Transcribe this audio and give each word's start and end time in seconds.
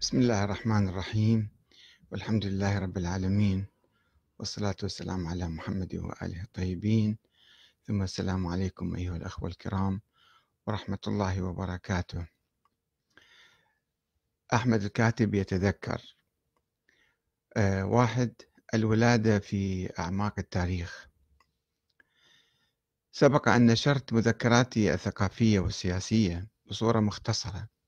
بسم 0.00 0.18
الله 0.18 0.44
الرحمن 0.44 0.88
الرحيم. 0.88 1.48
والحمد 2.10 2.44
لله 2.46 2.78
رب 2.78 2.96
العالمين. 2.96 3.66
والصلاة 4.38 4.76
والسلام 4.82 5.26
على 5.26 5.48
محمد 5.48 5.94
وآله 5.94 6.42
الطيبين. 6.42 7.18
ثم 7.86 8.02
السلام 8.02 8.46
عليكم 8.46 8.96
أيها 8.96 9.16
الأخوة 9.16 9.48
الكرام 9.48 10.00
ورحمة 10.66 10.98
الله 11.06 11.42
وبركاته. 11.42 12.26
أحمد 14.54 14.82
الكاتب 14.82 15.34
يتذكر 15.34 16.16
آه 17.56 17.84
واحد 17.84 18.34
الولادة 18.74 19.38
في 19.38 19.92
أعماق 19.98 20.34
التاريخ. 20.38 21.08
سبق 23.12 23.48
أن 23.48 23.66
نشرت 23.66 24.12
مذكراتي 24.12 24.94
الثقافية 24.94 25.60
والسياسية 25.60 26.48
بصورة 26.66 27.00
مختصرة. 27.00 27.79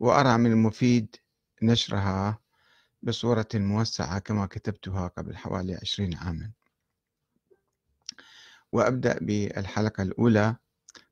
وأرى 0.00 0.38
من 0.38 0.52
المفيد 0.52 1.16
نشرها 1.62 2.38
بصورة 3.02 3.48
موسعة 3.54 4.18
كما 4.18 4.46
كتبتها 4.46 5.08
قبل 5.08 5.36
حوالي 5.36 5.74
عشرين 5.74 6.16
عاما. 6.16 6.50
وأبدأ 8.72 9.18
بالحلقة 9.20 10.02
الأولى 10.02 10.56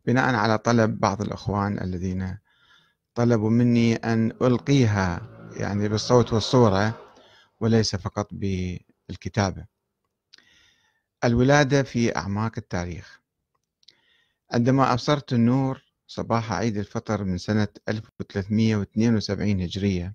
بناء 0.07 0.35
على 0.35 0.59
طلب 0.59 1.01
بعض 1.01 1.23
الأخوان 1.23 1.83
الذين 1.83 2.39
طلبوا 3.15 3.51
مني 3.51 3.97
أن 3.97 4.31
ألقيها 4.31 5.21
يعني 5.53 5.89
بالصوت 5.89 6.33
والصورة 6.33 7.13
وليس 7.61 7.97
فقط 7.97 8.29
بالكتابة. 8.33 9.67
الولادة 11.25 11.83
في 11.83 12.17
أعماق 12.17 12.53
التاريخ. 12.59 13.21
عندما 14.53 14.93
أبصرت 14.93 15.33
النور 15.33 15.88
صباح 16.11 16.53
عيد 16.53 16.77
الفطر 16.77 17.25
من 17.25 17.39
سنة 17.39 17.69
1372 17.89 19.61
هجرية. 19.61 20.15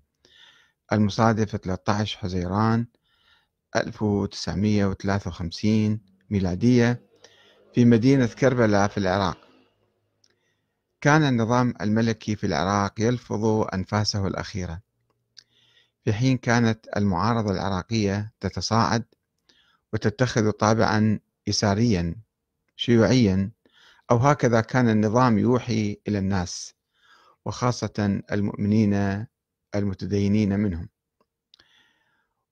المصادف 0.94 1.56
13 1.56 2.18
حزيران 2.18 2.88
1953 3.76 6.00
ميلادية 6.30 7.02
في 7.76 7.86
مدينة 7.86 8.26
كربلاء 8.26 8.88
في 8.88 8.98
العراق. 8.98 9.38
كان 11.02 11.24
النظام 11.24 11.74
الملكي 11.82 12.36
في 12.36 12.48
العراق 12.48 13.02
يلفظ 13.02 13.46
أنفاسه 13.74 14.28
الأخيرة. 14.28 14.82
في 16.06 16.14
حين 16.14 16.38
كانت 16.38 16.88
المعارضة 16.98 17.52
العراقية 17.52 18.34
تتصاعد 18.40 19.04
وتتخذ 19.94 20.52
طابعا 20.52 21.20
يساريا 21.48 22.16
شيوعيا 22.76 23.52
أو 24.14 24.18
هكذا 24.18 24.62
كان 24.62 24.90
النظام 24.90 25.38
يوحي 25.38 26.02
إلى 26.08 26.18
الناس 26.18 26.74
وخاصة 27.46 28.22
المؤمنين 28.32 29.26
المتدينين 29.76 30.60
منهم. 30.60 30.90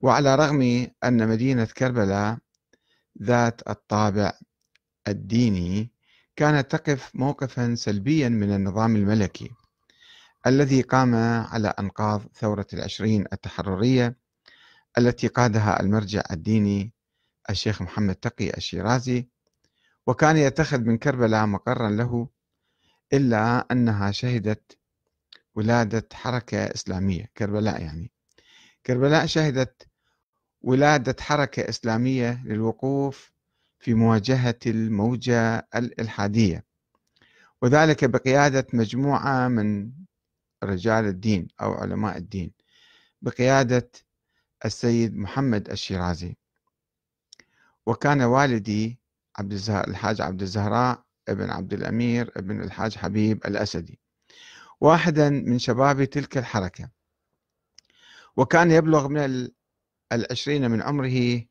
وعلى 0.01 0.35
رغم 0.35 0.87
أن 1.03 1.27
مدينة 1.29 1.65
كربلاء 1.65 2.37
ذات 3.21 3.69
الطابع 3.69 4.33
الديني 5.07 5.91
كانت 6.35 6.71
تقف 6.71 7.15
موقفا 7.15 7.75
سلبيا 7.75 8.29
من 8.29 8.55
النظام 8.55 8.95
الملكي 8.95 9.51
الذي 10.47 10.81
قام 10.81 11.15
على 11.51 11.67
أنقاض 11.67 12.21
ثورة 12.35 12.67
العشرين 12.73 13.25
التحررية 13.33 14.17
التي 14.97 15.27
قادها 15.27 15.79
المرجع 15.79 16.21
الديني 16.31 16.93
الشيخ 17.49 17.81
محمد 17.81 18.15
تقي 18.15 18.49
الشيرازي 18.49 19.27
وكان 20.07 20.37
يتخذ 20.37 20.79
من 20.79 20.97
كربلاء 20.97 21.45
مقرا 21.45 21.89
له 21.89 22.27
إلا 23.13 23.67
أنها 23.71 24.11
شهدت 24.11 24.77
ولادة 25.55 26.07
حركة 26.13 26.57
إسلامية 26.57 27.31
كربلاء 27.37 27.81
يعني. 27.81 28.11
كربلاء 28.85 29.25
شهدت 29.25 29.87
ولادة 30.61 31.15
حركة 31.19 31.69
إسلامية 31.69 32.43
للوقوف 32.45 33.31
في 33.79 33.93
مواجهة 33.93 34.59
الموجة 34.65 35.67
الإلحادية. 35.75 36.65
وذلك 37.61 38.05
بقيادة 38.05 38.67
مجموعة 38.73 39.47
من 39.47 39.91
رجال 40.63 41.05
الدين 41.05 41.47
أو 41.61 41.73
علماء 41.73 42.17
الدين 42.17 42.51
بقيادة 43.21 43.91
السيد 44.65 45.17
محمد 45.17 45.69
الشيرازي. 45.69 46.37
وكان 47.85 48.21
والدي 48.21 49.00
عبد 49.37 49.51
الزهر 49.51 49.87
الحاج 49.87 50.21
عبد 50.21 50.41
الزهراء 50.41 51.03
ابن 51.27 51.49
عبد 51.49 51.73
الأمير 51.73 52.31
ابن 52.37 52.61
الحاج 52.61 52.95
حبيب 52.95 53.45
الأسدي. 53.45 53.99
واحدا 54.81 55.29
من 55.29 55.59
شباب 55.59 56.03
تلك 56.03 56.37
الحركة. 56.37 56.89
وكان 58.37 58.71
يبلغ 58.71 59.07
من 59.07 59.49
العشرين 60.11 60.71
من 60.71 60.81
عمره 60.81 61.41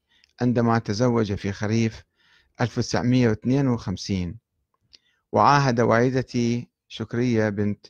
عندما 0.40 0.78
تزوج 0.78 1.34
في 1.34 1.52
خريف 1.52 2.04
1952 2.60 4.38
وعاهد 5.32 5.80
والدتي 5.80 6.68
شكرية 6.88 7.48
بنت 7.48 7.86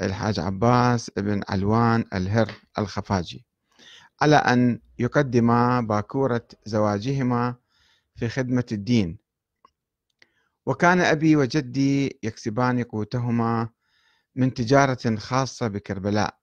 الحاج 0.00 0.40
عباس 0.40 1.10
ابن 1.18 1.42
علوان 1.48 2.04
الهر 2.14 2.52
الخفاجي 2.78 3.46
على 4.20 4.36
أن 4.36 4.80
يقدما 4.98 5.80
باكورة 5.80 6.48
زواجهما 6.64 7.54
في 8.16 8.28
خدمة 8.28 8.64
الدين. 8.72 9.18
وكان 10.66 11.00
أبي 11.00 11.36
وجدي 11.36 12.18
يكسبان 12.22 12.82
قوتهما 12.82 13.68
من 14.34 14.54
تجارة 14.54 15.16
خاصة 15.16 15.68
بكربلاء. 15.68 16.38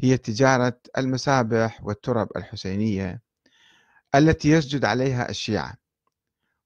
هي 0.00 0.16
تجارة 0.18 0.80
المسابح 0.98 1.84
والترب 1.84 2.28
الحسينية 2.36 3.22
التي 4.14 4.50
يسجد 4.50 4.84
عليها 4.84 5.30
الشيعة. 5.30 5.74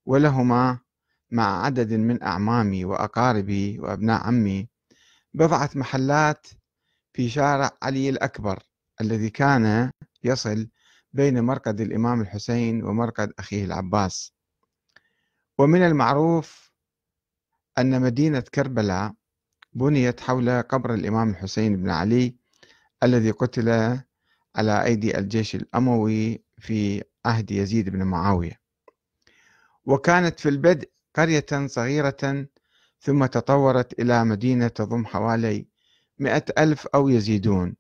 ولهما 0.07 0.79
مع 1.31 1.65
عدد 1.65 1.93
من 1.93 2.23
أعمامي 2.23 2.85
وأقاربي 2.85 3.79
وأبناء 3.81 4.27
عمي 4.27 4.69
بضعة 5.35 5.71
محلات 5.75 6.47
في 7.13 7.29
شارع 7.29 7.71
علي 7.83 8.09
الأكبر 8.09 8.63
الذي 9.01 9.31
كان 9.31 9.91
يصل 10.25 10.69
بين 11.13 11.45
مرقد 11.45 11.81
الإمام 11.81 12.21
الحسين 12.21 12.85
ومرقد 12.85 13.33
أخيه 13.39 13.65
العباس. 13.65 14.33
ومن 15.59 15.83
المعروف 15.83 16.73
أن 17.79 18.03
مدينة 18.03 18.41
كربلاء 18.41 19.15
بنيت 19.73 20.21
حول 20.21 20.63
قبر 20.63 20.95
الإمام 20.95 21.31
الحسين 21.31 21.77
بن 21.77 21.91
علي 21.91 22.37
الذي 23.03 23.31
قتل 23.31 23.69
على 24.57 24.85
أيدي 24.85 25.19
الجيش 25.19 25.55
الأموي 25.55 26.45
في 26.59 27.05
عهد 27.25 27.51
يزيد 27.51 27.89
بن 27.91 28.03
معاوية. 28.03 28.61
وكانت 29.85 30.41
في 30.41 30.49
البدء 30.49 30.91
قرية 31.15 31.67
صغيرة 31.67 32.47
ثم 33.01 33.27
تطورت 33.27 34.01
إلى 34.01 34.25
مدينة 34.25 34.69
تضم 34.69 35.07
حوالي 35.07 35.67
مئة 36.19 36.45
ألف 36.59 36.87
أو 36.87 37.09
يزيدون. 37.09 37.77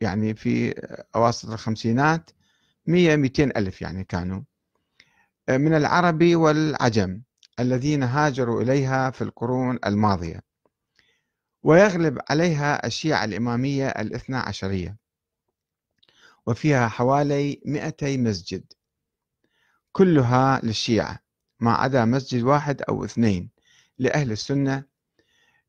يعني 0.00 0.34
في 0.34 0.74
أواسط 1.16 1.50
الخمسينات 1.50 2.30
مية 2.86 3.16
مئتين 3.16 3.56
ألف 3.56 3.82
يعني 3.82 4.04
كانوا. 4.04 4.42
من 5.48 5.74
العرب 5.74 6.24
والعجم 6.24 7.22
الذين 7.60 8.02
هاجروا 8.02 8.62
إليها 8.62 9.10
في 9.10 9.22
القرون 9.22 9.78
الماضية. 9.86 10.40
ويغلب 11.62 12.18
عليها 12.30 12.86
الشيعة 12.86 13.24
الإمامية 13.24 13.88
الاثنى 13.88 14.36
عشرية. 14.36 14.96
وفيها 16.46 16.88
حوالي 16.88 17.60
200 17.64 18.16
مسجد. 18.16 18.64
كلها 19.92 20.60
للشيعة 20.62 21.18
ما 21.60 21.72
عدا 21.72 22.04
مسجد 22.04 22.42
واحد 22.42 22.82
أو 22.82 23.04
اثنين 23.04 23.50
لأهل 23.98 24.32
السنة. 24.32 24.84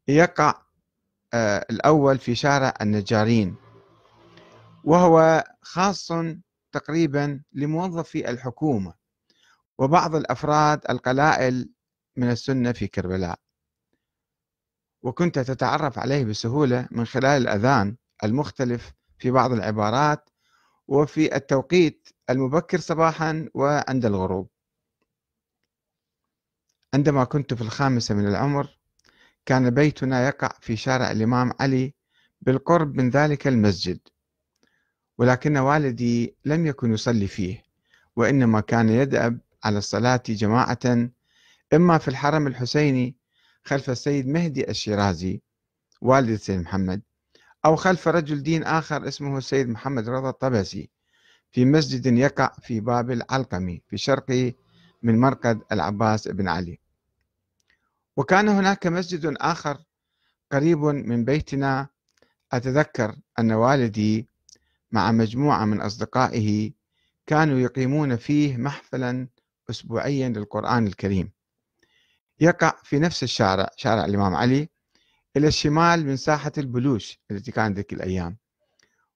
يقع 0.08 0.62
آه، 1.34 1.66
الأول 1.70 2.18
في 2.18 2.36
شارع 2.36 2.74
النجارين. 2.82 3.56
وهو 4.90 5.44
خاص 5.62 6.12
تقريبا 6.72 7.44
لموظفي 7.54 8.30
الحكومة 8.30 8.94
وبعض 9.78 10.16
الأفراد 10.16 10.82
القلائل 10.90 11.70
من 12.16 12.32
السنة 12.32 12.72
في 12.72 12.88
كربلاء. 12.88 13.40
وكنت 15.02 15.40
تتعرف 15.40 16.00
عليه 16.00 16.26
بسهولة 16.26 16.88
من 16.92 17.06
خلال 17.06 17.42
الأذان 17.42 17.98
المختلف 18.24 18.94
في 19.18 19.32
بعض 19.32 19.52
العبارات 19.52 20.30
وفي 20.88 21.36
التوقيت 21.36 22.10
المبكر 22.30 22.80
صباحا 22.80 23.50
وعند 23.54 24.06
الغروب. 24.06 24.50
عندما 26.94 27.24
كنت 27.24 27.54
في 27.54 27.62
الخامسة 27.62 28.16
من 28.16 28.28
العمر 28.28 28.80
كان 29.46 29.70
بيتنا 29.70 30.28
يقع 30.28 30.50
في 30.62 30.76
شارع 30.76 31.12
الإمام 31.12 31.52
علي 31.60 31.94
بالقرب 32.42 32.96
من 32.96 33.10
ذلك 33.10 33.48
المسجد. 33.48 34.00
ولكن 35.20 35.58
والدي 35.58 36.36
لم 36.46 36.66
يكن 36.66 36.94
يصلي 36.94 37.28
فيه 37.28 37.64
وإنما 38.16 38.60
كان 38.60 38.90
يدأب 38.90 39.40
على 39.64 39.78
الصلاة 39.78 40.24
جماعة 40.30 41.10
إما 41.74 41.98
في 41.98 42.08
الحرم 42.08 42.48
الحسيني 42.48 43.16
خلف 43.64 43.90
السيد 43.90 44.28
مهدي 44.28 44.70
الشيرازي 44.70 45.42
والد 46.02 46.30
السيد 46.30 46.60
محمد 46.60 47.02
أو 47.66 47.76
خلف 47.76 48.08
رجل 48.08 48.44
دين 48.44 48.64
آخر 48.64 49.08
اسمه 49.08 49.38
السيد 49.38 49.70
محمد 49.70 50.10
رضا 50.10 50.30
الطبسي 50.30 50.90
في 51.52 51.66
مسجد 51.66 52.06
يقع 52.06 52.52
في 52.62 52.80
باب 52.80 53.12
العلقمي 53.12 53.82
في 53.88 53.98
شرق 53.98 54.54
من 55.04 55.20
مرقد 55.20 55.62
العباس 55.72 56.28
بن 56.28 56.48
علي. 56.48 56.80
وكان 58.18 58.50
هناك 58.50 58.88
مسجد 58.88 59.36
آخر 59.38 59.78
قريب 60.52 60.80
من 60.80 61.26
بيتنا 61.26 61.88
أتذكر 62.52 63.16
أن 63.40 63.52
والدي 63.52 64.29
مع 64.92 65.12
مجموعة 65.12 65.66
من 65.66 65.82
أصدقائه 65.82 66.72
كانوا 67.28 67.60
يقيمون 67.60 68.16
فيه 68.16 68.58
محفلا 68.58 69.28
أسبوعيا 69.70 70.30
للقرآن 70.30 70.88
الكريم. 70.88 71.32
يقع 72.40 72.74
في 72.84 73.00
نفس 73.00 73.24
الشارع 73.24 73.70
شارع 73.78 74.06
الإمام 74.06 74.36
علي 74.36 74.70
إلى 75.38 75.48
الشمال 75.48 76.06
من 76.06 76.18
ساحة 76.18 76.52
البلوش 76.58 77.20
التي 77.32 77.52
كانت 77.52 77.78
ذيك 77.78 77.94
الأيام. 77.94 78.38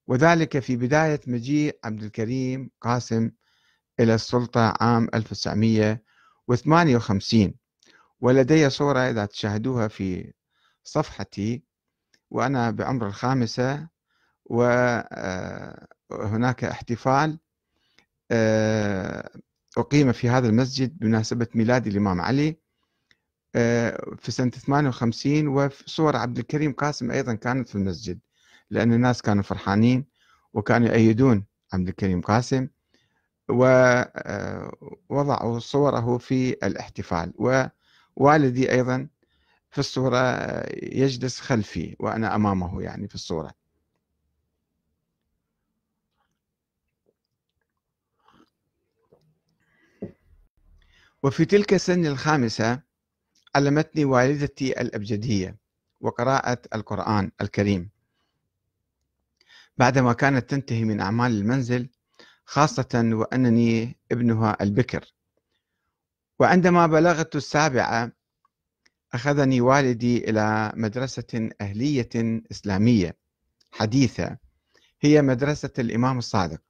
وذلك 0.07 0.59
في 0.59 0.75
بداية 0.75 1.21
مجيء 1.27 1.79
عبد 1.83 2.03
الكريم 2.03 2.69
قاسم 2.81 3.31
إلى 3.99 4.15
السلطة 4.15 4.73
عام 4.81 5.07
1958 5.13 7.53
ولدي 8.21 8.69
صورة 8.69 8.99
إذا 8.99 9.25
تشاهدوها 9.25 9.87
في 9.87 10.33
صفحتي 10.83 11.63
وأنا 12.31 12.71
بعمر 12.71 13.07
الخامسة 13.07 13.87
وهناك 16.11 16.63
احتفال 16.63 17.39
آه، 18.31 19.29
أقيم 19.77 20.11
في 20.11 20.29
هذا 20.29 20.47
المسجد 20.47 21.00
بمناسبة 21.00 21.47
ميلاد 21.55 21.88
الإمام 21.88 22.21
علي 22.21 22.57
آه، 23.55 24.15
في 24.19 24.31
سنة 24.31 24.50
58 24.50 25.47
وصور 25.47 26.15
عبد 26.15 26.38
الكريم 26.38 26.73
قاسم 26.73 27.11
أيضا 27.11 27.33
كانت 27.33 27.69
في 27.69 27.75
المسجد 27.75 28.19
لأن 28.69 28.94
الناس 28.94 29.21
كانوا 29.21 29.44
فرحانين 29.44 30.05
وكانوا 30.53 30.88
يأيدون 30.88 31.45
عبد 31.73 31.88
الكريم 31.88 32.21
قاسم 32.21 32.67
ووضعوا 33.50 35.55
آه، 35.55 35.59
صوره 35.59 36.17
في 36.17 36.50
الاحتفال 36.53 37.33
ووالدي 38.17 38.71
أيضا 38.71 39.07
في 39.71 39.79
الصورة 39.79 40.17
يجلس 40.83 41.39
خلفي 41.39 41.95
وأنا 42.00 42.35
أمامه 42.35 42.81
يعني 42.81 43.07
في 43.07 43.15
الصورة. 43.15 43.62
وفي 51.23 51.45
تلك 51.45 51.73
السن 51.73 52.05
الخامسة 52.05 52.81
علمتني 53.55 54.05
والدتي 54.05 54.81
الأبجدية 54.81 55.57
وقراءة 56.01 56.61
القرآن 56.75 57.31
الكريم. 57.41 57.89
بعدما 59.77 60.13
كانت 60.13 60.49
تنتهي 60.49 60.83
من 60.83 60.99
أعمال 60.99 61.31
المنزل 61.31 61.89
خاصة 62.45 63.09
وأنني 63.13 63.97
ابنها 64.11 64.57
البكر. 64.61 65.13
وعندما 66.39 66.87
بلغت 66.87 67.35
السابعة 67.35 68.11
أخذني 69.13 69.61
والدي 69.61 70.29
إلى 70.29 70.71
مدرسة 70.75 71.49
أهلية 71.61 72.41
إسلامية 72.51 73.17
حديثة 73.71 74.37
هي 75.01 75.21
مدرسة 75.21 75.69
الإمام 75.79 76.17
الصادق 76.17 76.61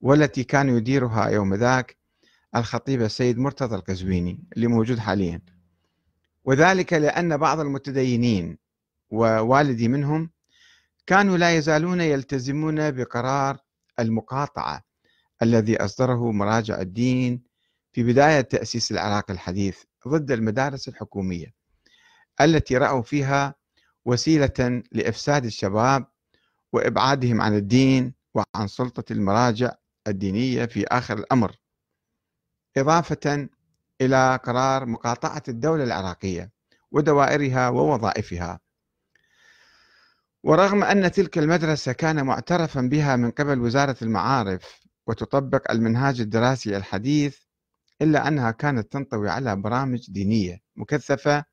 والتي 0.00 0.44
كان 0.44 0.68
يديرها 0.68 1.28
يوم 1.28 1.54
ذاك 1.54 2.01
الخطيب 2.56 3.02
السيد 3.02 3.38
مرتضى 3.38 3.74
القزويني 3.74 4.44
اللي 4.56 4.66
موجود 4.66 4.98
حاليا. 4.98 5.40
وذلك 6.44 6.92
لأن 6.92 7.36
بعض 7.36 7.60
المتدينين 7.60 8.58
ووالدي 9.10 9.88
منهم 9.88 10.30
كانوا 11.06 11.36
لا 11.36 11.56
يزالون 11.56 12.00
يلتزمون 12.00 12.90
بقرار 12.90 13.58
المقاطعة 13.98 14.82
الذي 15.42 15.76
أصدره 15.84 16.32
مراجع 16.32 16.80
الدين 16.80 17.42
في 17.92 18.02
بداية 18.02 18.40
تأسيس 18.40 18.92
العراق 18.92 19.30
الحديث 19.30 19.78
ضد 20.08 20.30
المدارس 20.30 20.88
الحكومية 20.88 21.54
التي 22.40 22.76
رأوا 22.76 23.02
فيها 23.02 23.54
وسيلة 24.04 24.82
لإفساد 24.92 25.44
الشباب 25.44 26.06
وإبعادهم 26.72 27.40
عن 27.40 27.56
الدين 27.56 28.14
وعن 28.34 28.66
سلطة 28.68 29.12
المراجع 29.12 29.72
الدينية 30.08 30.64
في 30.66 30.86
آخر 30.86 31.18
الأمر. 31.18 31.56
إضافة 32.76 33.48
إلى 34.00 34.40
قرار 34.44 34.86
مقاطعة 34.86 35.42
الدولة 35.48 35.84
العراقية 35.84 36.50
ودوائرها 36.90 37.68
ووظائفها. 37.68 38.60
ورغم 40.42 40.84
أن 40.84 41.12
تلك 41.12 41.38
المدرسة 41.38 41.92
كان 41.92 42.26
معترفا 42.26 42.80
بها 42.80 43.16
من 43.16 43.30
قبل 43.30 43.60
وزارة 43.60 43.96
المعارف 44.02 44.80
وتطبق 45.06 45.70
المنهاج 45.70 46.20
الدراسي 46.20 46.76
الحديث 46.76 47.38
إلا 48.02 48.28
أنها 48.28 48.50
كانت 48.50 48.92
تنطوي 48.92 49.28
على 49.30 49.56
برامج 49.56 50.10
دينية 50.10 50.62
مكثفة 50.76 51.44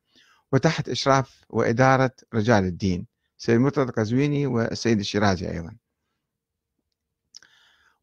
وتحت 0.51 0.89
إشراف 0.89 1.43
وإدارة 1.49 2.11
رجال 2.33 2.63
الدين 2.63 3.07
سيد 3.37 3.59
مرتضى 3.59 3.89
القزويني 3.89 4.47
والسيد 4.47 4.99
الشيرازي 4.99 5.51
أيضا. 5.51 5.75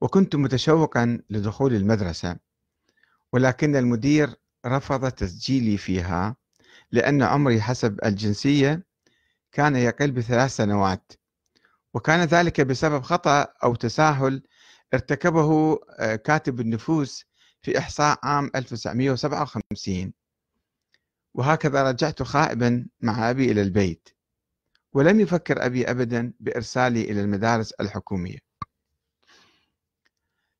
وكنت 0.01 0.37
متشوقا 0.37 1.21
لدخول 1.31 1.75
المدرسة. 1.75 2.46
ولكن 3.33 3.77
المدير 3.77 4.35
رفض 4.67 5.11
تسجيلي 5.11 5.77
فيها 5.77 6.37
لأن 6.93 7.23
عمري 7.23 7.61
حسب 7.61 7.99
الجنسية 8.05 8.87
كان 9.53 9.77
يقل 9.77 10.11
بثلاث 10.11 10.51
سنوات 10.57 11.13
وكان 11.95 12.21
ذلك 12.21 12.61
بسبب 12.61 13.03
خطأ 13.03 13.43
أو 13.65 13.75
تساهل 13.75 14.43
ارتكبه 14.95 15.79
آه، 15.99 16.17
كاتب 16.17 16.61
النفوس 16.61 17.25
في 17.63 17.79
إحصاء 17.79 18.19
عام 18.23 18.51
1957 18.57 20.13
وهكذا 21.35 21.91
رجعت 21.91 22.23
خائبا 22.23 22.87
مع 23.01 23.31
أبي 23.31 23.53
إلى 23.53 23.63
البيت 23.63 24.09
ولم 24.93 25.21
يفكر 25.21 25.67
أبي 25.67 25.91
أبدا 25.91 26.33
بإرسالي 26.41 27.03
إلى 27.03 27.21
المدارس 27.21 27.73
الحكومية. 27.73 28.39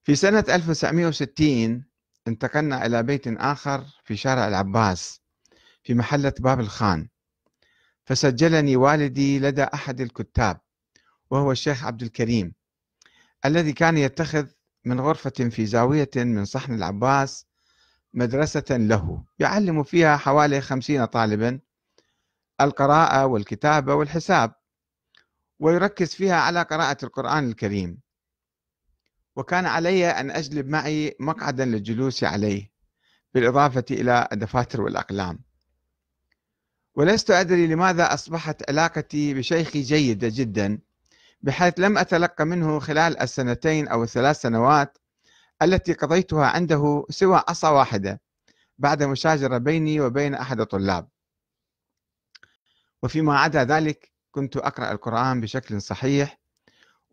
في 0.05 0.15
سنة 0.15 0.45
1960 0.49 1.85
انتقلنا 2.29 2.87
إلى 2.87 3.03
بيت 3.03 3.29
آخر 3.29 3.85
في 4.05 4.17
شارع 4.17 4.49
العباس 4.49 5.21
في 5.83 5.95
محلة 5.95 6.33
باب 6.39 6.61
الخان. 6.61 7.09
فسجلني 8.05 8.77
والدي 8.77 9.39
لدى 9.39 9.63
أحد 9.63 10.01
الكتاب 10.01 10.61
وهو 11.31 11.53
الشيخ 11.53 11.85
عبد 11.85 12.03
الكريم 12.03 12.55
الذي 13.45 13.73
كان 13.73 13.99
يتخذ 13.99 14.47
من 14.85 15.01
غرفة 15.01 15.31
في 15.31 15.67
زاوية 15.67 16.11
من 16.17 16.45
صحن 16.45 16.75
العباس 16.75 17.47
مدرسة 18.15 18.65
له 18.71 19.25
يعلم 19.39 19.83
فيها 19.83 20.17
حوالي 20.17 20.61
خمسين 20.61 21.05
طالبا 21.05 21.61
القراءة 22.61 23.27
والكتابة 23.27 23.95
والحساب 23.95 24.55
ويركز 25.61 26.15
فيها 26.15 26.37
على 26.37 26.63
قراءة 26.63 27.05
القرآن 27.05 27.49
الكريم. 27.49 27.99
وكان 29.37 29.67
علي 29.67 30.07
أن 30.07 30.31
أجلب 30.31 30.69
معي 30.69 31.17
مقعدا 31.21 31.65
للجلوس 31.65 32.25
عليه 32.25 32.71
بالإضافة 33.35 33.85
إلى 33.91 34.29
الدفاتر 34.33 34.81
والأقلام. 34.81 35.39
ولست 36.95 37.31
أدري 37.31 37.67
لماذا 37.67 38.15
أصبحت 38.15 38.71
علاقتي 38.71 39.35
بشيخي 39.35 39.83
جيدة 39.83 40.29
جدا 40.33 40.79
بحيث 41.43 41.75
لم 41.79 41.99
أتلقى 41.99 42.45
منه 42.45 42.79
خلال 42.79 43.21
السنتين 43.21 43.89
أو 43.89 44.03
الثلاث 44.03 44.41
سنوات 44.41 44.99
التي 45.63 45.93
قضيتها 45.93 46.47
عنده 46.47 47.07
سوى 47.11 47.43
عصا 47.49 47.69
واحدة 47.69 48.21
بعد 48.79 49.03
مشاجرة 49.03 49.59
بيني 49.59 50.01
وبين 50.01 50.35
أحد 50.35 50.61
الطلاب. 50.61 51.09
وفيما 53.03 53.39
عدا 53.39 53.65
ذلك 53.65 54.13
كنت 54.31 54.57
أقرأ 54.57 54.93
القرآن 54.93 55.41
بشكل 55.41 55.83
صحيح 55.83 56.39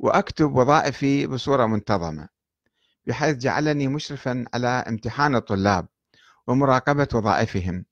وأكتب 0.03 0.55
وظائفي 0.55 1.27
بصورة 1.27 1.65
منتظمة 1.65 2.29
بحيث 3.05 3.37
جعلني 3.37 3.87
مشرفا 3.87 4.45
على 4.53 4.67
امتحان 4.67 5.35
الطلاب 5.35 5.87
ومراقبة 6.47 7.07
وظائفهم. 7.13 7.85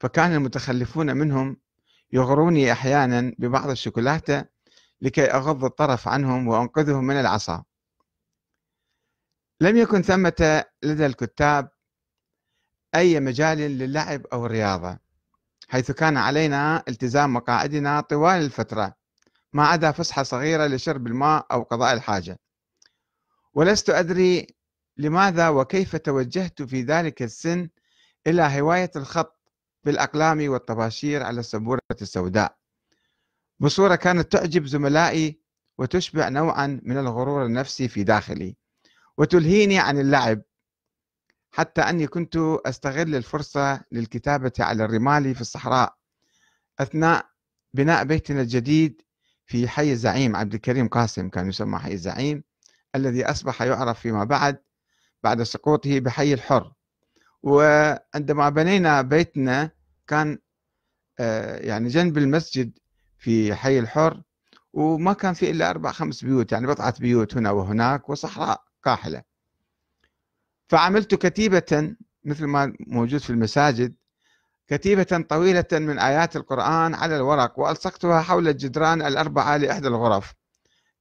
فكان 0.00 0.34
المتخلفون 0.34 1.16
منهم 1.16 1.56
يغروني 2.12 2.72
أحيانا 2.72 3.34
ببعض 3.38 3.70
الشوكولاتة 3.70 4.44
لكي 5.00 5.24
أغض 5.24 5.64
الطرف 5.64 6.08
عنهم 6.08 6.48
وأنقذهم 6.48 7.04
من 7.04 7.20
العصا. 7.20 7.64
لم 9.60 9.76
يكن 9.76 10.02
ثمة 10.02 10.64
لدى 10.82 11.06
الكتاب 11.06 11.70
أي 12.94 13.20
مجال 13.20 13.58
للعب 13.58 14.26
أو 14.26 14.46
الرياضة 14.46 14.98
حيث 15.68 15.90
كان 15.90 16.16
علينا 16.16 16.82
التزام 16.88 17.32
مقاعدنا 17.32 18.00
طوال 18.00 18.42
الفترة. 18.42 19.01
ما 19.52 19.66
عدا 19.66 19.92
فسحة 19.92 20.22
صغيرة 20.22 20.66
لشرب 20.66 21.06
الماء 21.06 21.46
أو 21.52 21.62
قضاء 21.62 21.92
الحاجة. 21.92 22.38
ولست 23.54 23.90
أدري 23.90 24.46
لماذا 24.96 25.48
وكيف 25.48 25.96
توجهت 25.96 26.62
في 26.62 26.82
ذلك 26.82 27.22
السن 27.22 27.68
إلى 28.26 28.60
هواية 28.60 28.90
الخط 28.96 29.40
بالأقلام 29.84 30.48
والطباشير 30.48 31.22
على 31.22 31.40
السبورة 31.40 31.80
السوداء. 32.02 32.56
بصورة 33.60 33.94
كانت 33.94 34.32
تعجب 34.32 34.66
زملائي 34.66 35.40
وتشبع 35.78 36.28
نوعا 36.28 36.80
من 36.82 36.98
الغرور 36.98 37.46
النفسي 37.46 37.88
في 37.88 38.04
داخلي 38.04 38.56
وتلهيني 39.18 39.78
عن 39.78 39.98
اللعب 39.98 40.42
حتى 41.50 41.80
أني 41.80 42.06
كنت 42.06 42.36
أستغل 42.66 43.14
الفرصة 43.14 43.84
للكتابة 43.92 44.52
على 44.60 44.84
الرمال 44.84 45.34
في 45.34 45.40
الصحراء 45.40 45.96
أثناء 46.80 47.26
بناء 47.74 48.04
بيتنا 48.04 48.40
الجديد 48.40 49.02
في 49.46 49.68
حي 49.68 49.92
الزعيم 49.92 50.36
عبد 50.36 50.54
الكريم 50.54 50.88
قاسم 50.88 51.28
كان 51.28 51.48
يسمى 51.48 51.78
حي 51.78 51.92
الزعيم 51.92 52.44
الذي 52.94 53.24
أصبح 53.24 53.62
يعرف 53.62 54.00
فيما 54.00 54.24
بعد 54.24 54.58
بعد 55.22 55.42
سقوطه 55.42 55.98
بحي 56.00 56.34
الحر. 56.34 56.72
وعندما 57.42 58.48
بنينا 58.48 59.02
بيتنا 59.02 59.70
كان 60.06 60.38
آه، 61.20 61.56
يعني 61.56 61.88
جنب 61.88 62.18
المسجد 62.18 62.78
في 63.18 63.54
حي 63.54 63.78
الحر 63.78 64.22
وما 64.72 65.12
كان 65.12 65.34
في 65.34 65.50
إلا 65.50 65.70
أربع 65.70 65.92
خمس 65.92 66.24
بيوت 66.24 66.52
يعني 66.52 66.66
بضعة 66.66 66.94
بيوت 67.00 67.36
هنا 67.36 67.50
وهناك 67.50 68.08
وصحراء 68.08 68.64
قاحلة 68.84 69.22
فعملت 70.68 71.14
كتيبة 71.14 71.94
مثل 72.24 72.44
ما 72.44 72.72
موجود 72.80 73.20
في 73.20 73.30
المساجد 73.30 73.94
كتيبة 74.72 75.24
طويلة 75.28 75.66
من 75.72 75.98
آيات 75.98 76.36
القرآن 76.36 76.94
على 76.94 77.16
الورق 77.16 77.58
وألصقتها 77.58 78.22
حول 78.22 78.48
الجدران 78.48 79.02
الأربعة 79.02 79.56
لإحدى 79.56 79.88
الغرف 79.88 80.34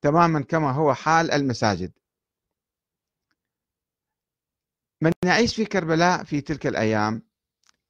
تماما 0.02 0.42
كما 0.42 0.72
هو 0.72 0.94
حال 0.94 1.32
المساجد. 1.32 1.92
من 5.02 5.12
يعيش 5.26 5.56
في 5.56 5.66
كربلاء 5.66 6.24
في 6.24 6.42
تلك 6.42 6.68
الأيام 6.68 7.24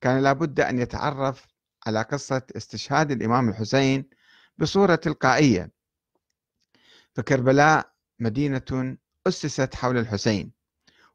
كان 0.02 0.24
لابد 0.24 0.60
أن 0.60 0.80
يتعرف 0.80 1.48
على 1.88 2.02
قصة 2.02 2.42
استشهاد 2.58 3.12
الإمام 3.12 3.50
الحسين 3.50 4.10
بصورة 4.58 4.96
تلقائية. 4.96 5.72
فكربلاء 7.16 7.94
مدينة 8.20 8.98
أسست 9.28 9.76
حول 9.76 9.98
الحسين 9.98 10.52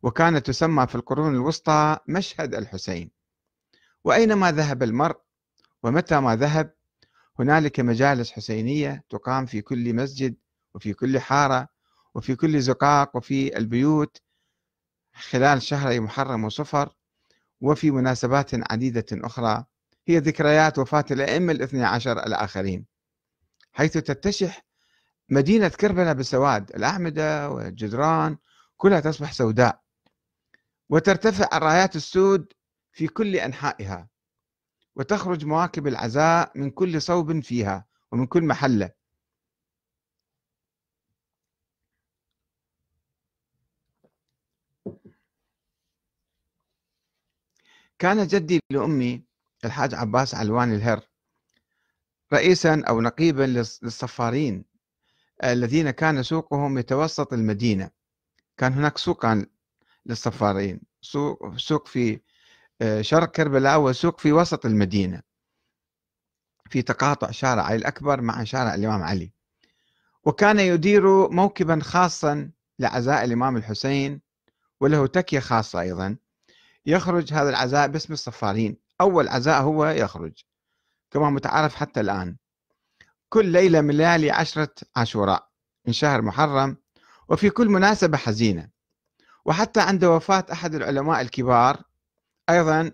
وكانت 0.03 0.47
تسمى 0.47 0.87
في 0.87 0.95
القرون 0.95 1.35
الوسطى 1.35 1.99
مشهد 2.09 2.55
الحسين. 2.55 3.16
وأينما 4.07 4.53
ذهب 4.53 4.83
المرء 4.83 5.17
ومتى 5.83 6.21
ما 6.21 6.37
ذهب؟ 6.37 6.75
هنالك 7.39 7.81
مجالس 7.81 8.31
حسينية 8.31 9.05
تقام 9.09 9.47
في 9.47 9.61
كل 9.61 9.95
مسجد 9.95 10.37
وفي 10.75 10.93
كل 10.93 11.19
حارة 11.19 11.69
وفي 12.15 12.35
كل 12.37 12.61
زقاق 12.61 13.17
وفي 13.17 13.57
البيوت 13.57 14.23
خلال 15.15 15.63
شهري 15.63 16.01
محرم 16.01 16.45
وصفر 16.45 16.95
وفي 17.61 17.91
مناسبات 17.91 18.51
عديدة 18.73 19.07
أخرى. 19.13 19.65
هي 20.09 20.19
ذكريات 20.19 20.79
وفاة 20.79 21.05
الأئمة 21.11 21.53
الاثني 21.53 21.85
عشر 21.85 22.27
الآخرين. 22.27 22.87
حيث 23.73 23.93
تتشح 23.93 24.67
مدينة 25.29 25.69
كربلاء 25.69 26.15
بالسواد 26.15 26.71
الأعمدة 26.71 27.51
والجدران 27.51 28.37
كلها 28.77 29.01
تصبح 29.01 29.33
سوداء. 29.33 29.81
وترتفع 30.89 31.57
الرايات 31.57 31.97
السود 31.97 32.53
في 32.97 33.09
كل 33.09 33.37
أنحائها 33.37 34.09
وتخرج 34.97 35.45
مواكب 35.45 35.87
العزاء 35.87 36.59
من 36.59 36.71
كل 36.71 37.03
صوب 37.03 37.41
فيها 37.41 37.87
ومن 38.13 38.27
كل 38.27 38.45
محلة. 38.45 38.91
كان 47.99 48.27
جدي 48.27 48.61
لأمي 48.71 49.25
الحاج 49.65 49.95
عباس 49.95 50.35
علوان 50.35 50.75
الهر 50.75 51.01
رئيسا 52.33 52.83
أو 52.89 53.01
نقيبا 53.01 53.43
للصفارين 53.43 54.65
الذين 55.45 55.91
كان 55.91 56.23
سوقهم 56.23 56.79
يتوسط 56.79 57.33
المدينة. 57.33 57.91
كان 58.57 58.73
هناك 58.73 58.99
سوقا 58.99 59.47
للصفارين 60.07 60.81
سوق, 61.01 61.57
سوق 61.57 61.87
في 61.87 62.13
آه، 62.15 62.21
شرق 63.01 63.31
كربلاء 63.31 63.81
وسوق 63.81 64.21
في 64.21 64.33
وسط 64.33 64.67
المدينة 64.67 65.23
في 66.71 66.83
تقاطع 66.83 67.31
شارع 67.31 67.75
الأكبر 67.75 68.21
مع 68.21 68.45
شارع 68.45 68.75
الإمام 68.75 69.03
علي. 69.03 69.33
وكان 70.25 70.61
يدير 70.61 71.29
موكبا 71.31 71.81
خاصا 71.83 72.51
لعزاء 72.79 73.25
الإمام 73.25 73.57
الحسين 73.57 74.21
وله 74.81 75.07
تكية 75.07 75.41
خاصة 75.41 75.81
أيضا. 75.81 76.17
يخرج 76.87 77.33
هذا 77.33 77.51
العزاء 77.51 77.89
باسم 77.89 78.13
الصفارين. 78.13 78.77
أول 79.01 79.29
عزاء 79.29 79.63
هو 79.63 79.87
يخرج 79.87 80.33
كما 81.11 81.31
متعارف 81.31 81.75
حتى 81.75 82.01
الآن. 82.01 82.37
كل 83.29 83.47
ليلة 83.47 83.81
من 83.81 83.95
ليالي 83.95 84.31
عشرة 84.31 84.75
عاشوراء 84.97 85.49
من 85.87 85.93
شهر 85.93 86.23
محرم 86.23 86.77
وفي 87.29 87.51
كل 87.51 87.69
مناسبة 87.69 88.17
حزينة. 88.17 88.69
وحتى 89.45 89.81
عند 89.81 90.05
وفاة 90.05 90.47
أحد 90.53 90.75
العلماء 90.75 91.21
الكبار 91.21 91.83
أيضا 92.51 92.93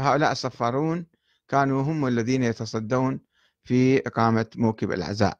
هؤلاء 0.00 0.32
الصفارون 0.32 1.06
كانوا 1.48 1.82
هم 1.82 2.06
الذين 2.06 2.42
يتصدون 2.42 3.20
في 3.64 4.06
إقامة 4.06 4.46
موكب 4.56 4.92
العزاء 4.92 5.38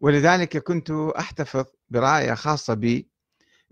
ولذلك 0.00 0.56
كنت 0.58 0.90
أحتفظ 0.90 1.64
براية 1.88 2.34
خاصة 2.34 2.74
بي 2.74 3.10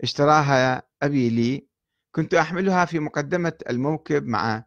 اشتراها 0.03 0.83
أبي 1.01 1.29
لي. 1.29 1.67
كنت 2.11 2.33
أحملها 2.33 2.85
في 2.85 2.99
مقدمة 2.99 3.53
الموكب 3.69 4.25
مع 4.25 4.63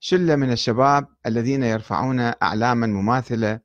شلة 0.00 0.36
من 0.36 0.52
الشباب 0.52 1.08
الذين 1.26 1.62
يرفعون 1.62 2.20
أعلاما 2.20 2.86
مماثلة 2.86 3.60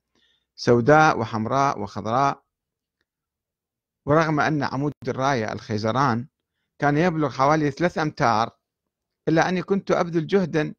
سوداء 0.56 1.18
وحمراء 1.18 1.80
وخضراء. 1.80 2.42
ورغم 4.06 4.40
أن 4.40 4.62
عمود 4.62 4.92
الراية 5.08 5.52
الخيزران 5.52 6.28
كان 6.78 6.96
يبلغ 6.96 7.30
حوالي 7.30 7.70
ثلاث 7.70 7.98
أمتار 7.98 8.55
إلا 9.28 9.48
أني 9.48 9.62
كنت 9.62 9.90
أبذل 9.90 10.26
جهدا 10.26 10.74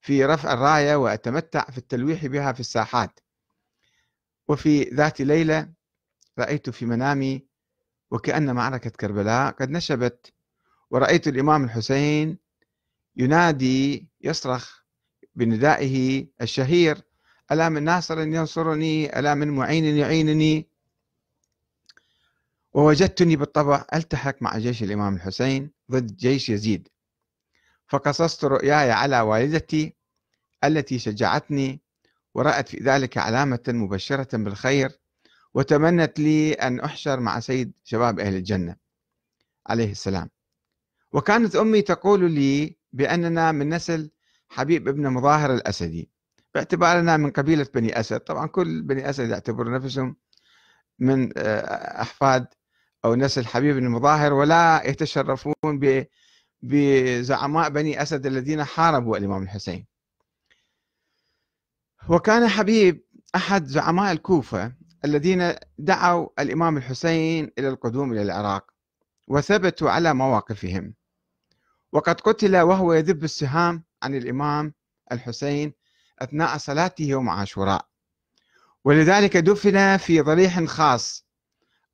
في 0.00 0.24
رفع 0.24 0.52
الراية 0.52 0.96
وأتمتع 0.96 1.64
في 1.70 1.78
التلويح 1.78 2.26
بها 2.26 2.52
في 2.52 2.60
الساحات. 2.60 3.20
وفي 4.48 4.82
ذات 4.82 5.20
ليلة 5.20 5.72
رأيت 6.38 6.70
في 6.70 6.86
منامي 6.86 7.46
وكأن 8.10 8.54
معركة 8.54 8.90
كربلاء 8.90 9.52
قد 9.52 9.70
نشبت 9.70 10.32
ورأيت 10.90 11.28
الإمام 11.28 11.64
الحسين 11.64 12.38
ينادي 13.16 14.08
يصرخ 14.20 14.82
بندائه 15.34 16.26
الشهير 16.42 17.02
ألا 17.52 17.68
من 17.68 17.82
ناصر 17.82 18.20
ينصرني؟ 18.20 19.18
ألا 19.18 19.34
من 19.34 19.48
معين 19.50 19.84
يعينني؟ 19.84 20.68
ووجدتني 22.72 23.36
بالطبع 23.36 23.84
ألتحق 23.94 24.42
مع 24.42 24.58
جيش 24.58 24.82
الإمام 24.82 25.14
الحسين 25.14 25.70
ضد 25.90 26.16
جيش 26.16 26.48
يزيد. 26.48 26.88
فقصصت 27.88 28.44
رؤياي 28.44 28.90
على 28.90 29.20
والدتي 29.20 29.94
التي 30.64 30.98
شجعتني 30.98 31.80
ورأت 32.34 32.68
في 32.68 32.76
ذلك 32.76 33.18
علامة 33.18 33.60
مبشرة 33.68 34.36
بالخير 34.36 34.98
وتمنت 35.54 36.18
لي 36.18 36.52
أن 36.52 36.80
أحشر 36.80 37.20
مع 37.20 37.40
سيد 37.40 37.72
شباب 37.84 38.20
أهل 38.20 38.34
الجنة. 38.34 38.76
عليه 39.66 39.90
السلام. 39.90 40.30
وكانت 41.12 41.56
أمي 41.56 41.82
تقول 41.82 42.30
لي 42.30 42.76
بأننا 42.92 43.52
من 43.52 43.68
نسل 43.68 44.10
حبيب 44.48 44.88
ابن 44.88 45.08
مظاهر 45.08 45.54
الأسدي. 45.54 46.10
باعتبارنا 46.54 47.16
من 47.16 47.30
قبيلة 47.30 47.66
بني 47.74 48.00
أسد. 48.00 48.20
طبعا 48.20 48.46
كل 48.46 48.82
بني 48.82 49.10
أسد 49.10 49.30
يعتبرون 49.30 49.74
نفسهم 49.74 50.16
من 50.98 51.32
آه، 51.36 52.02
أحفاد 52.02 52.46
أو 53.04 53.14
نسل 53.14 53.46
حبيب 53.46 53.76
بن 53.76 53.88
مظاهر 53.88 54.32
ولا 54.32 54.82
يتشرفون 54.84 55.54
بزعماء 56.62 57.68
بني 57.70 58.02
أسد 58.02 58.26
الذين 58.26 58.64
حاربوا 58.64 59.16
الإمام 59.16 59.42
الحسين. 59.42 59.86
وكان 62.08 62.48
حبيب 62.48 63.04
أحد 63.34 63.66
زعماء 63.66 64.12
الكوفة 64.12 64.72
الذين 65.04 65.54
دعوا 65.78 66.28
الإمام 66.38 66.76
الحسين 66.76 67.50
إلى 67.58 67.68
القدوم 67.68 68.12
إلى 68.12 68.22
العراق 68.22 68.70
وثبتوا 69.28 69.90
على 69.90 70.14
مواقفهم. 70.14 70.94
وقد 71.92 72.20
قتل 72.20 72.56
وهو 72.56 72.92
يذب 72.92 73.24
السهام 73.24 73.84
عن 74.02 74.14
الإمام 74.14 74.74
الحسين 75.12 75.72
أثناء 76.18 76.58
صلاته 76.58 77.02
يوم 77.02 77.28
عاشوراء 77.28 77.88
ولذلك 78.84 79.36
دفن 79.36 79.96
في 79.96 80.20
ضريح 80.20 80.64
خاص 80.64 81.26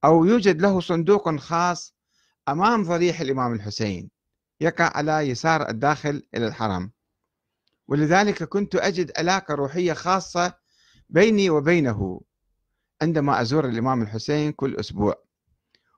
أو 0.05 0.25
يوجد 0.25 0.63
له 0.63 0.81
صندوق 0.81 1.37
خاص 1.37 1.95
أمام 2.49 2.83
ضريح 2.83 3.21
الإمام 3.21 3.53
الحسين. 3.53 4.11
يقع 4.65 4.97
على 4.97 5.13
يسار 5.13 5.69
الداخل 5.69 6.23
إلى 6.35 6.47
الحرم 6.47 6.91
ولذلك 7.89 8.45
كنت 8.45 8.75
أجد 8.77 9.13
علاقة 9.19 9.55
روحية 9.55 9.93
خاصة 9.93 10.55
بيني 11.11 11.51
وبينه 11.51 12.21
عندما 13.03 13.41
أزور 13.41 13.69
الإمام 13.69 14.03
الحسين 14.03 14.53
كل 14.53 14.77
أسبوع. 14.77 15.15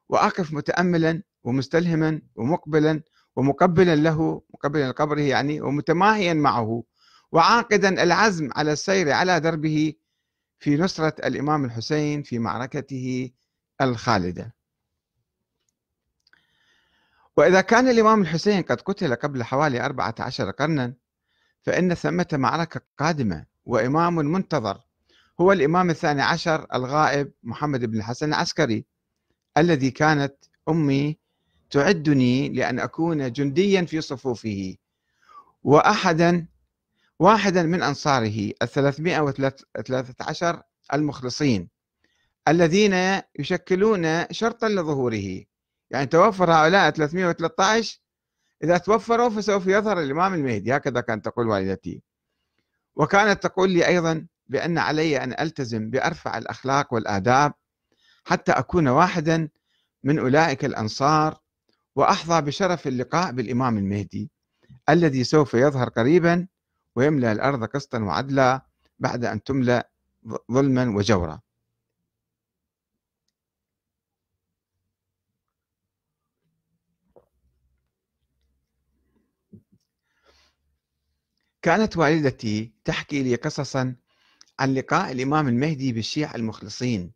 وأقف 0.08 0.52
متأملا 0.52 1.22
ومستلهما 1.44 2.22
ومقبلا 2.36 3.02
ومقبلا 3.36 3.96
له 3.96 4.42
مقبلا 4.54 4.88
لقبره 4.88 5.20
يعني 5.20 5.60
ومتماهيا 5.60 6.34
معه 6.34 6.84
وعاقدا 7.32 8.02
العزم 8.02 8.48
على 8.56 8.72
السير 8.72 9.12
على 9.12 9.40
دربه 9.40 9.94
في 10.58 10.76
نصرة 10.76 11.26
الإمام 11.26 11.64
الحسين 11.64 12.22
في 12.22 12.38
معركته 12.38 13.30
الخالدة. 13.80 14.55
وإذا 17.36 17.60
كان 17.60 17.88
الإمام 17.88 18.22
الحسين 18.22 18.62
قد 18.62 18.80
قتل 18.80 19.14
قبل 19.14 19.44
حوالي 19.44 19.84
14 19.86 20.50
قرنا 20.50 20.94
فإن 21.62 21.94
ثمة 21.94 22.28
معركة 22.32 22.80
قادمة 22.98 23.46
وإمام 23.64 24.14
منتظر 24.14 24.80
هو 25.40 25.52
الإمام 25.52 25.90
الثاني 25.90 26.22
عشر 26.22 26.66
الغائب 26.74 27.32
محمد 27.42 27.84
بن 27.84 27.98
الحسن 27.98 28.28
العسكري 28.28 28.84
الذي 29.58 29.90
كانت 29.90 30.34
أمي 30.68 31.18
تعدني 31.70 32.48
لأن 32.48 32.78
أكون 32.80 33.32
جنديا 33.32 33.82
في 33.82 34.00
صفوفه 34.00 34.76
وأحدا 35.62 36.46
واحدا 37.18 37.62
من 37.62 37.82
أنصاره 37.82 38.52
الثلاثمائة 38.62 39.20
وثلاثة 39.20 40.14
عشر 40.20 40.62
المخلصين 40.94 41.68
الذين 42.48 43.20
يشكلون 43.38 44.24
شرطا 44.30 44.68
لظهوره. 44.68 45.44
يعني 45.90 46.06
توفر 46.06 46.52
هؤلاء 46.52 46.90
313 46.90 48.00
إذا 48.64 48.78
توفروا 48.78 49.28
فسوف 49.28 49.66
يظهر 49.66 50.00
الإمام 50.00 50.34
المهدي. 50.34 50.76
هكذا 50.76 51.00
كانت 51.00 51.24
تقول 51.24 51.48
والدتي. 51.48 52.02
وكانت 52.96 53.42
تقول 53.42 53.70
لي 53.70 53.86
أيضا 53.86 54.26
بأن 54.46 54.78
علي 54.78 55.24
أن 55.24 55.32
ألتزم 55.40 55.90
بأرفع 55.90 56.38
الأخلاق 56.38 56.94
والآداب 56.94 57.52
حتى 58.24 58.52
أكون 58.52 58.88
واحدا 58.88 59.48
من 60.04 60.18
أولئك 60.18 60.64
الأنصار 60.64 61.40
وأحظى 61.96 62.40
بشرف 62.40 62.86
اللقاء 62.86 63.32
بالإمام 63.32 63.78
المهدي 63.78 64.30
الذي 64.88 65.24
سوف 65.24 65.54
يظهر 65.54 65.88
قريبا 65.88 66.46
ويملأ 66.96 67.32
الأرض 67.32 67.64
قسطا 67.64 67.98
وعدلا 67.98 68.66
بعد 68.98 69.24
أن 69.24 69.42
تملأ 69.42 69.90
ظلما 70.52 70.96
وجورا. 70.96 71.40
كانت 81.66 81.96
والدتي 81.96 82.72
تحكي 82.84 83.22
لي 83.22 83.34
قصصا 83.34 83.94
عن 84.58 84.74
لقاء 84.74 85.12
الإمام 85.12 85.48
المهدي 85.48 85.92
بالشيعة 85.92 86.34
المخلصين 86.34 87.12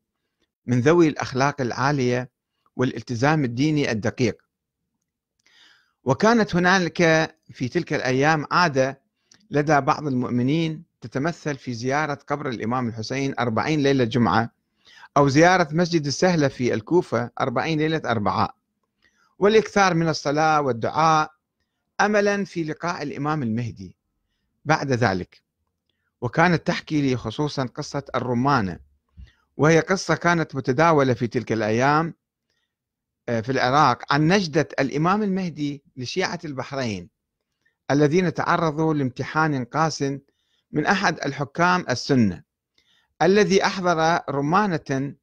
من 0.67 0.81
ذوي 0.81 1.09
الأخلاق 1.09 1.61
العالية 1.61 2.31
والالتزام 2.77 3.45
الديني 3.45 3.91
الدقيق. 3.91 4.43
وكانت 6.05 6.57
هنالك 6.57 6.97
في 7.53 7.69
تلك 7.69 7.93
الأيام 7.93 8.47
عادة 8.51 9.01
لدى 9.51 9.81
بعض 9.81 10.07
المؤمنين 10.07 10.83
تتمثل 11.01 11.57
في 11.57 11.75
زيارة 11.75 12.19
قبر 12.27 12.49
الإمام 12.49 12.89
الحسين 12.89 13.35
أربعين 13.39 13.83
ليلة 13.83 14.05
جمعة 14.05 14.51
أو 15.17 15.29
زيارة 15.29 15.69
مسجد 15.73 16.07
السهلة 16.07 16.49
في 16.49 16.75
الكوفة 16.75 17.31
أربعين 17.41 17.79
ليلة 17.79 18.03
أربعاء. 18.05 18.55
والإكثار 19.39 19.95
من 19.95 20.09
الصلاة 20.09 20.61
والدعاء 20.61 21.31
أملا 22.01 22.45
في 22.45 22.65
لقاء 22.65 23.03
الإمام 23.03 23.43
المهدي. 23.43 24.00
بعد 24.65 24.93
ذلك. 24.93 25.43
وكانت 26.21 26.67
تحكي 26.67 27.03
لي 27.03 27.17
خصوصا 27.17 27.65
قصة 27.65 28.03
الرمانة 28.15 28.79
وهي 29.57 29.81
قصة 29.81 30.15
كانت 30.15 30.55
متداولة 30.55 31.15
في 31.15 31.27
تلك 31.27 31.53
الأيام 31.53 32.15
آه، 33.29 33.41
في 33.41 33.53
العراق 33.53 34.13
عن 34.13 34.29
نجدة 34.29 34.69
الإمام 34.81 35.23
المهدي 35.23 35.85
لشيعة 35.97 36.39
البحرين 36.45 37.11
الذين 37.91 38.35
تعرضوا 38.35 38.95
لامتحان 38.95 39.65
قاس 39.65 40.03
من 40.73 40.87
أحد 40.87 41.21
الحكام 41.21 41.85
السنة 41.91 42.43
الذي 43.23 43.65
أحضر 43.67 44.21
رمانة 44.31 45.15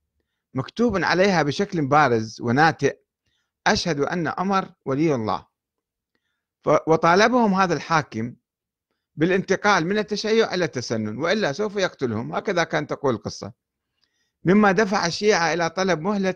مكتوب 0.54 1.04
عليها 1.04 1.44
بشكل 1.44 1.88
بارز 1.88 2.42
وناتئ 2.42 2.98
أشهد 3.68 4.00
أن 4.00 4.28
عمر 4.38 4.70
ولي 4.86 5.16
الله. 5.16 5.46
وطالبهم 6.88 7.54
هذا 7.54 7.74
الحاكم 7.74 8.36
بالانتقال 9.18 9.88
من 9.88 9.98
التشيع 9.98 10.54
إلى 10.54 10.66
التسنن 10.66 11.18
وإلا 11.18 11.52
سوف 11.52 11.76
يقتلهم. 11.76 12.36
هكذا 12.36 12.64
كانت 12.64 12.90
تقول 12.90 13.14
القصة. 13.14 13.54
مما 14.44 14.72
دفع 14.72 15.06
الشيعة 15.06 15.54
إلى 15.54 15.70
طلب 15.70 16.02
مهلة 16.02 16.36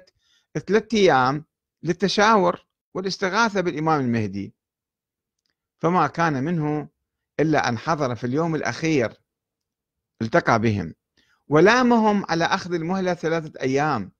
ثلاثة 0.68 0.98
أيام 0.98 1.46
للتشاور 1.84 2.66
والاستغاثة 2.94 3.62
بالإمام 3.62 4.02
المهدي. 4.02 4.54
فما 5.80 6.08
كان 6.08 6.44
منه 6.44 6.90
إلا 7.40 7.70
أن 7.70 7.78
حضر 7.78 8.16
في 8.16 8.24
اليوم 8.24 8.56
الأخير 8.56 9.22
التقى 10.22 10.60
بهم. 10.60 10.94
ولامهم 11.48 12.26
على 12.30 12.46
أخذ 12.46 12.74
المهلة 12.74 13.14
ثلاثة 13.14 13.62
أيام 13.62 14.12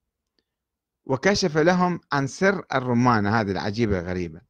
وكشف 1.04 1.58
لهم 1.58 2.00
عن 2.12 2.26
سر 2.26 2.64
الرمانة 2.74 3.40
هذه 3.40 3.50
العجيبة 3.50 4.00
الغريبة. 4.00 4.40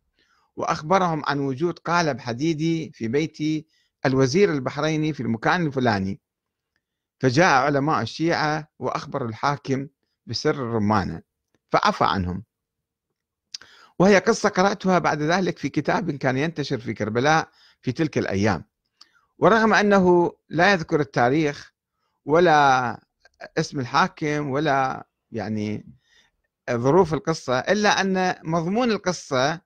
وأخبرهم 0.57 1.23
عن 1.27 1.39
وجود 1.41 1.79
قالب 1.79 2.21
حديدي 2.21 2.93
في 2.95 3.09
بيت 3.09 3.67
الوزير 4.07 4.53
البحريني 4.53 5.13
في 5.13 5.21
المكان 5.21 5.67
الفلاني. 5.67 6.21
فجاء 7.21 7.63
علماء 7.63 8.03
الشيعة 8.03 8.69
وأخبروا 8.79 9.29
الحاكم 9.29 9.89
بسر 10.27 10.55
الرمانة 10.55 11.23
فعفى 11.73 12.05
عنهم. 12.05 12.45
وهي 13.99 14.19
قصة 14.19 14.49
قرأتها 14.49 14.99
بعد 14.99 15.23
ذلك 15.23 15.59
في 15.59 15.69
كتاب 15.69 16.11
كان 16.11 16.37
ينتشر 16.39 16.79
في 16.79 16.95
كربلاء 16.95 17.49
في 17.81 17.93
تلك 17.93 18.19
الأيام. 18.19 18.65
ورغم 19.39 19.75
أنه 19.75 20.33
لا 20.49 20.73
يذكر 20.73 21.01
التاريخ 21.01 21.73
ولا 22.25 23.01
اسم 23.59 23.81
الحاكم 23.81 24.51
ولا 24.51 25.07
يعني 25.33 25.87
ظروف 26.71 27.15
القصة 27.15 27.59
إلا 27.59 28.01
أن 28.01 28.35
مضمون 28.45 28.91
القصة 28.91 29.61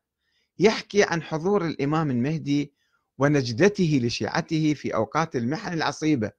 يحكي 0.59 1.03
عن 1.03 1.23
حضور 1.23 1.67
الإمام 1.67 2.11
المهدي 2.11 2.75
ونجدته 3.19 4.01
لشيعته 4.03 4.75
في 4.75 4.95
أوقات 4.95 5.37
المحن 5.37 5.73
العصيبة. 5.73 6.33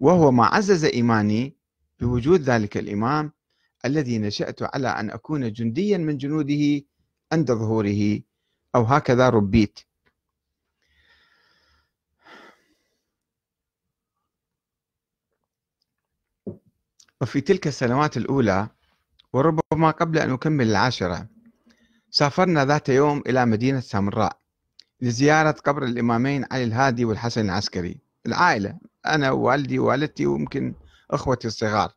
وهو 0.00 0.30
ما 0.30 0.46
عزز 0.46 0.84
إيماني 0.84 1.56
بوجود 2.00 2.40
ذلك 2.40 2.76
الإمام 2.76 3.32
الذي 3.84 4.18
نشأت 4.18 4.62
على 4.62 4.88
أن 4.88 5.10
أكون 5.10 5.52
جنديا 5.52 5.98
من 5.98 6.16
جنوده 6.16 6.84
عند 7.32 7.52
ظهوره 7.52 8.20
أو 8.74 8.82
هكذا 8.82 9.28
ربيت. 9.28 9.80
وفي 17.20 17.40
تلك 17.40 17.66
السنوات 17.66 18.16
الأولى 18.16 18.68
وربما 19.32 19.90
قبل 19.90 20.18
أن 20.18 20.30
أكمل 20.30 20.70
العاشرة 20.70 21.28
سافرنا 22.10 22.64
ذات 22.64 22.88
يوم 22.88 23.22
إلى 23.26 23.46
مدينة 23.46 23.80
سامراء. 23.80 24.41
لزيارة 25.02 25.50
قبر 25.50 25.84
الإمامين 25.84 26.44
علي 26.50 26.64
الهادي 26.64 27.04
والحسن 27.04 27.44
العسكري. 27.44 28.00
العائلة 28.26 28.78
أنا 29.06 29.30
ووالدي 29.30 29.78
ووالدتي 29.78 30.26
ويمكن 30.26 30.74
أخوتي 31.10 31.48
الصغار. 31.48 31.92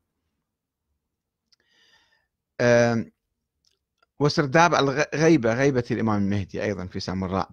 وسرداب 4.20 4.76
الغيبة 4.76 5.54
غيبة 5.54 5.84
الإمام 5.92 6.24
المهدي 6.24 6.64
أيضا 6.64 6.86
في 6.86 7.00
سامراء 7.00 7.50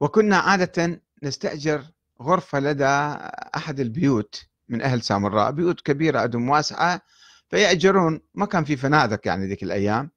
وكنا 0.00 0.36
عادة 0.36 1.00
نستأجر 1.22 1.84
غرفة 2.22 2.60
لدى 2.60 2.84
أحد 3.56 3.80
البيوت 3.80 4.46
من 4.68 4.82
أهل 4.82 5.02
سامراء 5.02 5.50
بيوت 5.50 5.80
كبيرة 5.80 6.24
أدم 6.24 6.48
واسعة 6.48 7.00
فيأجرون. 7.50 8.20
ما 8.34 8.46
كان 8.46 8.64
في 8.64 8.76
فنادق 8.76 9.26
يعني 9.26 9.46
ذيك 9.46 9.62
الأيام. 9.62 10.10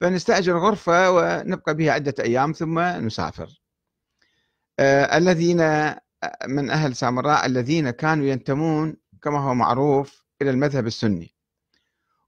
فنستأجر 0.00 0.58
غرفة 0.58 1.10
ونبقى 1.10 1.74
بها 1.74 1.92
عدة 1.92 2.14
أيام 2.20 2.52
ثم 2.52 2.78
نسافر. 2.78 3.65
الذين 4.80 5.60
آه، 5.60 6.00
من 6.46 6.70
أهل 6.70 6.96
سامراء 6.96 7.46
الذين 7.46 7.90
كانوا 7.90 8.26
ينتمون 8.26 8.96
كما 9.22 9.38
هو 9.40 9.54
معروف 9.54 10.24
إلى 10.42 10.50
المذهب 10.50 10.86
السني. 10.86 11.34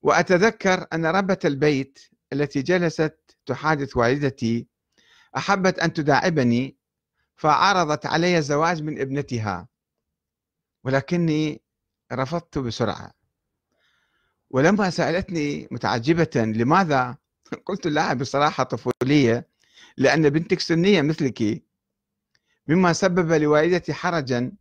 وأتذكر 0.02 0.86
أن 0.92 1.06
ربة 1.06 1.38
البيت 1.44 1.98
التي 2.32 2.62
جلست 2.62 3.18
تحادث 3.46 3.96
والدتي 3.96 4.66
أحبت 5.36 5.78
أن 5.78 5.92
تداعبني 5.92 6.76
فعرضت 7.36 8.06
علي 8.06 8.38
الزواج 8.38 8.82
من 8.82 9.00
ابنتها 9.00 9.68
ولكني 10.84 11.62
رفضت 12.12 12.58
بسرعة. 12.58 13.12
ولما 14.50 14.90
سألتني 14.90 15.68
متعجبة 15.70 16.30
لماذا؟ 16.36 17.16
قلت 17.66 17.86
لها 17.86 18.14
بصراحة 18.14 18.64
طفولية 18.64 19.48
لأن 19.96 20.30
بنتك 20.30 20.60
سنية 20.60 21.02
مثلك. 21.02 21.67
مما 22.68 22.92
سبب 22.92 23.32
لوالدتي 23.32 23.94
حرجا 23.94 24.52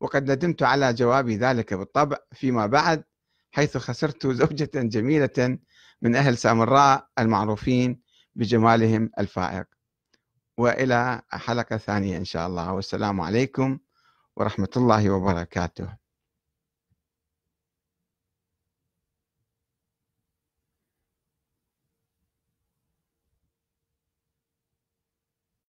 وقد 0.00 0.30
ندمت 0.30 0.62
على 0.62 0.92
جواب 0.92 1.28
ذلك 1.28 1.74
بالطبع 1.74 2.16
فيما 2.32 2.66
بعد 2.66 3.04
حيث 3.50 3.76
خسرت 3.76 4.26
زوجة 4.26 4.70
جميلة 4.74 5.58
من 6.02 6.16
أهل 6.16 6.38
سامراء 6.38 7.08
المعروفين 7.18 8.00
بجمالهم 8.34 9.10
الفائق. 9.18 9.66
وإلى 10.58 11.22
حلقة 11.30 11.76
ثانية 11.76 12.16
إن 12.16 12.24
شاء 12.24 12.46
الله. 12.46 12.72
والسلام 12.72 13.20
عليكم 13.20 13.78
ورحمة 14.36 14.68
الله 14.76 15.10
وبركاته. 15.10 16.05